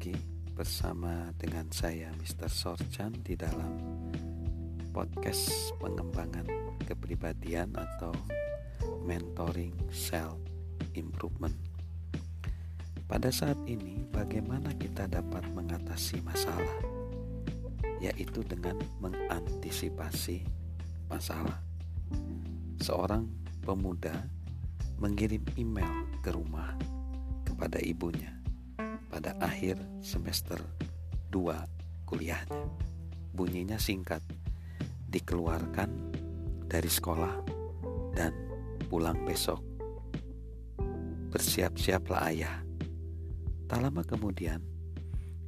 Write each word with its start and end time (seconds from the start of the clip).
lagi 0.00 0.16
bersama 0.56 1.28
dengan 1.36 1.68
saya 1.68 2.08
Mr. 2.16 2.48
Sorchan 2.48 3.12
di 3.20 3.36
dalam 3.36 3.76
podcast 4.96 5.76
pengembangan 5.76 6.48
kepribadian 6.88 7.76
atau 7.76 8.08
mentoring 9.04 9.76
self 9.92 10.40
improvement. 10.96 11.52
Pada 13.04 13.28
saat 13.28 13.60
ini 13.68 14.00
bagaimana 14.08 14.72
kita 14.80 15.04
dapat 15.04 15.44
mengatasi 15.52 16.24
masalah? 16.24 16.80
Yaitu 18.00 18.40
dengan 18.48 18.80
mengantisipasi 19.04 20.48
masalah. 21.12 21.60
Seorang 22.80 23.28
pemuda 23.60 24.16
mengirim 24.96 25.44
email 25.60 26.08
ke 26.24 26.32
rumah 26.32 26.72
kepada 27.44 27.76
ibunya 27.84 28.39
pada 29.10 29.34
akhir 29.42 29.76
semester 29.98 30.62
2 31.34 32.06
kuliahnya. 32.06 32.70
Bunyinya 33.34 33.78
singkat, 33.78 34.22
dikeluarkan 35.10 35.90
dari 36.70 36.86
sekolah 36.86 37.42
dan 38.14 38.30
pulang 38.86 39.18
besok. 39.26 39.58
Bersiap-siaplah 41.30 42.22
ayah. 42.30 42.62
Tak 43.66 43.82
lama 43.82 44.02
kemudian, 44.02 44.62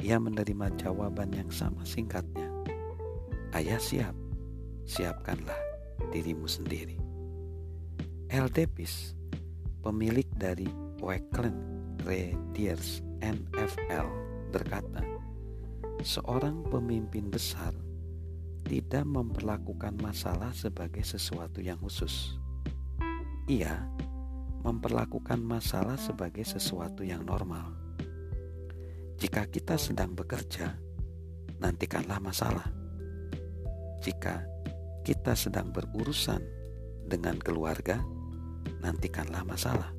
ia 0.02 0.18
menerima 0.18 0.74
jawaban 0.78 1.30
yang 1.34 1.50
sama 1.50 1.86
singkatnya. 1.86 2.50
Ayah 3.54 3.78
siap, 3.78 4.14
siapkanlah 4.86 5.58
dirimu 6.14 6.46
sendiri. 6.46 6.98
L. 8.30 8.46
Davis, 8.50 9.14
pemilik 9.82 10.26
dari 10.38 10.70
Wakeland 11.02 11.58
Radiers 12.06 13.11
NFL 13.22 14.06
berkata, 14.50 15.00
seorang 16.02 16.66
pemimpin 16.66 17.30
besar 17.30 17.70
tidak 18.66 19.06
memperlakukan 19.06 19.94
masalah 20.02 20.50
sebagai 20.50 21.06
sesuatu 21.06 21.62
yang 21.62 21.78
khusus. 21.78 22.34
Ia 23.46 23.78
memperlakukan 24.66 25.38
masalah 25.38 25.94
sebagai 25.94 26.42
sesuatu 26.42 27.06
yang 27.06 27.22
normal. 27.22 27.74
Jika 29.18 29.46
kita 29.46 29.78
sedang 29.78 30.18
bekerja, 30.18 30.74
nantikanlah 31.62 32.18
masalah. 32.18 32.66
Jika 34.02 34.42
kita 35.06 35.38
sedang 35.38 35.70
berurusan 35.70 36.42
dengan 37.06 37.38
keluarga, 37.38 38.02
nantikanlah 38.82 39.46
masalah. 39.46 39.94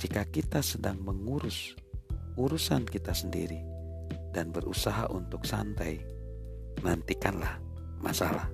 Jika 0.00 0.24
kita 0.32 0.64
sedang 0.64 0.96
mengurus 1.04 1.76
urusan 2.40 2.88
kita 2.88 3.12
sendiri 3.12 3.60
dan 4.32 4.48
berusaha 4.48 5.04
untuk 5.12 5.44
santai, 5.44 6.00
nantikanlah 6.80 7.60
masalah. 8.00 8.48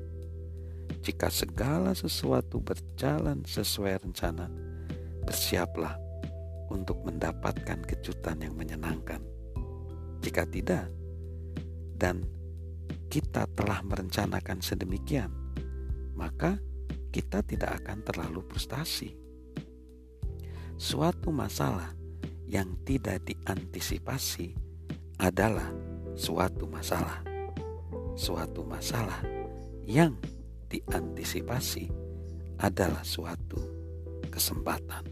Jika 1.06 1.30
segala 1.30 1.94
sesuatu 1.94 2.58
berjalan 2.58 3.46
sesuai 3.46 4.02
rencana, 4.02 4.50
bersiaplah 5.22 5.94
untuk 6.74 7.06
mendapatkan 7.06 7.78
kejutan 7.86 8.42
yang 8.42 8.58
menyenangkan. 8.58 9.22
Jika 10.18 10.42
tidak, 10.50 10.90
dan 11.94 12.26
kita 13.06 13.46
telah 13.54 13.86
merencanakan 13.86 14.58
sedemikian, 14.58 15.30
maka 16.18 16.58
kita 17.14 17.46
tidak 17.46 17.80
akan 17.82 18.02
terlalu 18.02 18.42
frustasi 18.50 19.26
suatu 20.76 21.32
masalah 21.32 21.95
yang 22.46 22.78
tidak 22.86 23.26
diantisipasi 23.26 24.54
adalah 25.18 25.68
suatu 26.14 26.70
masalah. 26.70 27.20
Suatu 28.16 28.64
masalah 28.64 29.20
yang 29.84 30.16
diantisipasi 30.72 31.92
adalah 32.56 33.04
suatu 33.04 33.60
kesempatan. 34.32 35.04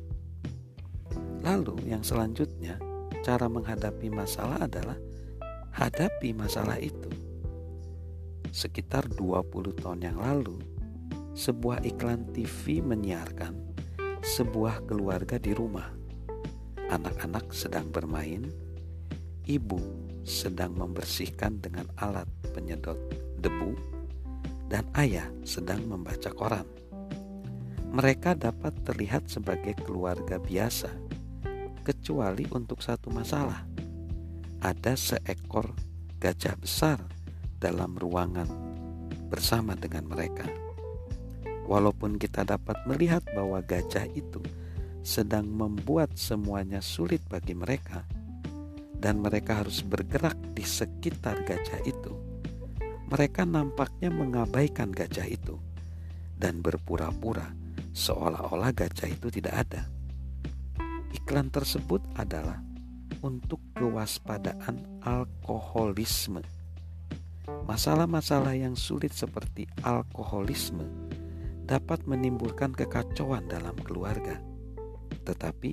Lalu 1.45 1.93
yang 1.93 2.01
selanjutnya, 2.01 2.81
cara 3.21 3.45
menghadapi 3.53 4.09
masalah 4.09 4.65
adalah 4.65 4.97
hadapi 5.77 6.33
masalah 6.33 6.81
itu. 6.81 7.13
Sekitar 8.49 9.11
20 9.13 9.77
tahun 9.77 10.01
yang 10.01 10.19
lalu, 10.23 10.57
sebuah 11.35 11.85
iklan 11.85 12.31
TV 12.33 12.81
menyiarkan 12.81 13.65
sebuah 14.25 14.89
keluarga 14.89 15.37
di 15.37 15.53
rumah. 15.53 16.04
Anak-anak 16.93 17.49
sedang 17.57 17.89
bermain, 17.89 18.45
ibu 19.49 19.81
sedang 20.25 20.77
membersihkan 20.77 21.61
dengan 21.61 21.89
alat 21.97 22.29
penyedot 22.53 22.97
debu, 23.41 23.73
dan 24.69 24.85
ayah 25.01 25.29
sedang 25.45 25.85
membaca 25.89 26.29
koran. 26.33 26.69
Mereka 27.95 28.37
dapat 28.37 28.75
terlihat 28.85 29.31
sebagai 29.31 29.77
keluarga 29.81 30.37
biasa, 30.37 30.91
kecuali 31.85 32.49
untuk 32.53 32.81
satu 32.85 33.13
masalah. 33.13 33.65
Ada 34.65 34.97
seekor 34.97 35.77
gajah 36.21 36.57
besar 36.57 36.99
dalam 37.61 37.97
ruangan 37.97 38.49
bersama 39.29 39.77
dengan 39.77 40.09
mereka. 40.09 40.49
Walaupun 41.65 42.21
kita 42.21 42.45
dapat 42.45 42.77
melihat 42.85 43.25
bahwa 43.33 43.61
gajah 43.65 44.05
itu 44.13 44.41
sedang 45.05 45.45
membuat 45.45 46.17
semuanya 46.17 46.81
sulit 46.81 47.21
bagi 47.29 47.53
mereka, 47.53 48.09
dan 48.97 49.21
mereka 49.21 49.61
harus 49.61 49.85
bergerak 49.85 50.35
di 50.57 50.65
sekitar 50.65 51.45
gajah 51.45 51.85
itu, 51.85 52.13
mereka 53.13 53.45
nampaknya 53.45 54.09
mengabaikan 54.09 54.89
gajah 54.89 55.29
itu 55.29 55.61
dan 56.41 56.65
berpura-pura 56.65 57.53
seolah-olah 57.93 58.73
gajah 58.73 59.13
itu 59.13 59.29
tidak 59.29 59.69
ada. 59.69 59.83
Iklan 61.15 61.53
tersebut 61.53 62.03
adalah 62.19 62.59
untuk 63.23 63.61
kewaspadaan 63.77 65.05
alkoholisme. 65.05 66.43
Masalah-masalah 67.69 68.57
yang 68.57 68.75
sulit 68.75 69.13
seperti 69.13 69.69
alkoholisme 69.85 70.85
dapat 71.65 72.05
menimbulkan 72.05 72.73
kekacauan 72.73 73.47
dalam 73.49 73.77
keluarga. 73.85 74.54
Tetapi 75.25 75.73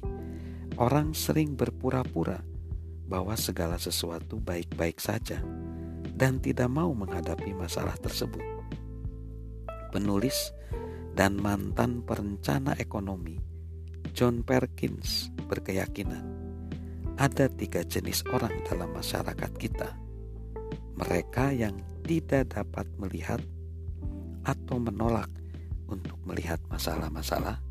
orang 0.79 1.11
sering 1.11 1.53
berpura-pura 1.59 2.39
bahwa 3.05 3.35
segala 3.35 3.75
sesuatu 3.75 4.39
baik-baik 4.39 4.97
saja 5.03 5.43
dan 6.15 6.39
tidak 6.39 6.71
mau 6.71 6.95
menghadapi 6.95 7.51
masalah 7.51 7.99
tersebut. 7.99 8.43
Penulis 9.91 10.55
dan 11.11 11.35
mantan 11.35 11.99
perencana 12.07 12.71
ekonomi 12.79 13.35
John 14.15 14.43
Perkins 14.43 15.31
berkeyakinan 15.47 16.23
ada 17.19 17.45
tiga 17.51 17.85
jenis 17.85 18.25
orang 18.31 18.65
dalam 18.67 18.91
masyarakat 18.91 19.51
kita. 19.59 19.93
Mereka 20.97 21.53
yang 21.55 21.79
tidak 22.01 22.51
dapat 22.55 22.87
melihat 22.97 23.39
atau 24.41 24.81
menolak 24.81 25.29
untuk 25.85 26.17
melihat 26.25 26.57
masalah-masalah, 26.67 27.61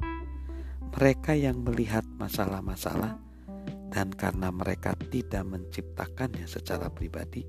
mereka 0.90 1.38
yang 1.38 1.62
melihat 1.62 2.02
masalah-masalah 2.18 3.14
dan 3.90 4.10
karena 4.14 4.50
mereka 4.50 4.94
tidak 5.10 5.46
menciptakannya 5.46 6.46
secara 6.46 6.90
pribadi, 6.90 7.46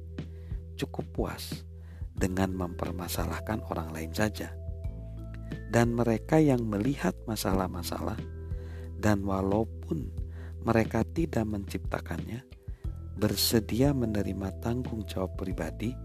cukup 0.77 1.05
puas 1.13 1.65
dengan 2.13 2.53
mempermasalahkan 2.53 3.65
orang 3.69 3.89
lain 3.93 4.13
saja. 4.13 4.53
Dan 5.71 5.95
mereka 5.95 6.37
yang 6.37 6.67
melihat 6.67 7.15
masalah-masalah 7.25 8.19
dan 8.99 9.23
walaupun 9.25 10.11
mereka 10.61 11.01
tidak 11.01 11.47
menciptakannya, 11.47 12.45
bersedia 13.17 13.91
menerima 13.91 14.61
tanggung 14.61 15.03
jawab 15.09 15.33
pribadi 15.39 15.95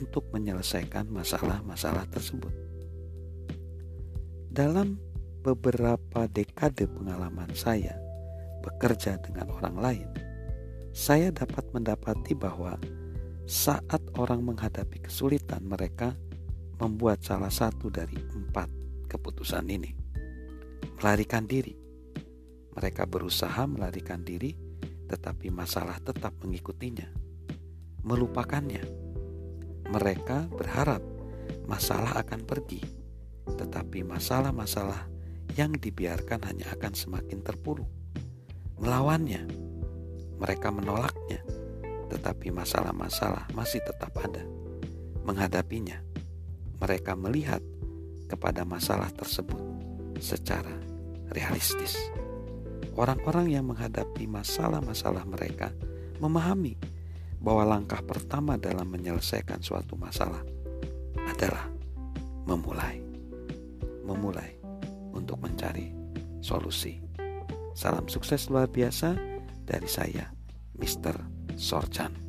untuk 0.00 0.32
menyelesaikan 0.32 1.06
masalah-masalah 1.12 2.08
tersebut. 2.10 2.50
Dalam 4.52 5.11
beberapa 5.42 6.30
dekade 6.30 6.86
pengalaman 6.86 7.50
saya 7.52 7.98
bekerja 8.62 9.18
dengan 9.18 9.50
orang 9.50 9.76
lain, 9.76 10.08
saya 10.94 11.34
dapat 11.34 11.66
mendapati 11.74 12.32
bahwa 12.38 12.78
saat 13.44 14.00
orang 14.14 14.46
menghadapi 14.46 15.02
kesulitan, 15.02 15.66
mereka 15.66 16.14
membuat 16.78 17.26
salah 17.26 17.50
satu 17.50 17.90
dari 17.90 18.16
empat 18.16 18.70
keputusan 19.10 19.66
ini: 19.66 19.90
melarikan 21.02 21.44
diri. 21.44 21.74
Mereka 22.72 23.04
berusaha 23.04 23.68
melarikan 23.68 24.24
diri, 24.24 24.56
tetapi 25.10 25.52
masalah 25.52 26.00
tetap 26.00 26.32
mengikutinya, 26.40 27.10
melupakannya. 28.06 28.80
Mereka 29.92 30.48
berharap 30.56 31.04
masalah 31.68 32.16
akan 32.24 32.40
pergi 32.48 33.02
tetapi 33.46 34.06
masalah-masalah 34.06 35.11
yang 35.52 35.76
dibiarkan 35.76 36.44
hanya 36.48 36.72
akan 36.72 36.92
semakin 36.96 37.44
terpuruk. 37.44 37.88
Melawannya, 38.80 39.46
mereka 40.40 40.72
menolaknya, 40.72 41.44
tetapi 42.08 42.50
masalah-masalah 42.50 43.46
masih 43.54 43.84
tetap 43.84 44.10
ada. 44.18 44.42
Menghadapinya, 45.22 46.02
mereka 46.82 47.14
melihat 47.14 47.62
kepada 48.26 48.64
masalah 48.66 49.12
tersebut 49.12 49.60
secara 50.18 50.72
realistis. 51.30 51.94
Orang-orang 52.96 53.54
yang 53.54 53.68
menghadapi 53.68 54.28
masalah-masalah 54.28 55.24
mereka 55.24 55.72
memahami 56.18 56.76
bahwa 57.38 57.78
langkah 57.78 58.02
pertama 58.02 58.58
dalam 58.58 58.88
menyelesaikan 58.88 59.62
suatu 59.62 59.94
masalah 59.94 60.42
adalah 61.28 61.70
memulai. 62.44 63.00
Memulai 64.02 64.61
untuk 65.14 65.40
mencari 65.40 65.92
solusi. 66.42 67.00
Salam 67.72 68.04
sukses 68.08 68.52
luar 68.52 68.68
biasa 68.68 69.16
dari 69.64 69.88
saya, 69.88 70.28
Mr. 70.76 71.16
Sorchan. 71.56 72.21